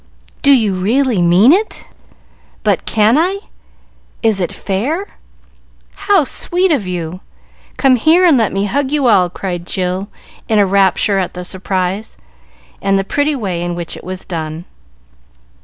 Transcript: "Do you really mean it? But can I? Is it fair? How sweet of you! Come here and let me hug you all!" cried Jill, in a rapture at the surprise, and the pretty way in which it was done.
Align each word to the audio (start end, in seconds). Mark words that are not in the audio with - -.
"Do 0.41 0.51
you 0.51 0.73
really 0.73 1.21
mean 1.21 1.51
it? 1.51 1.87
But 2.63 2.85
can 2.87 3.19
I? 3.19 3.41
Is 4.23 4.39
it 4.39 4.51
fair? 4.51 5.17
How 5.93 6.23
sweet 6.23 6.71
of 6.71 6.87
you! 6.87 7.19
Come 7.77 7.97
here 7.97 8.25
and 8.25 8.35
let 8.35 8.51
me 8.51 8.65
hug 8.65 8.89
you 8.89 9.05
all!" 9.05 9.29
cried 9.29 9.67
Jill, 9.67 10.07
in 10.49 10.57
a 10.57 10.65
rapture 10.65 11.19
at 11.19 11.35
the 11.35 11.45
surprise, 11.45 12.17
and 12.81 12.97
the 12.97 13.03
pretty 13.03 13.35
way 13.35 13.61
in 13.61 13.75
which 13.75 13.95
it 13.95 14.03
was 14.03 14.25
done. 14.25 14.65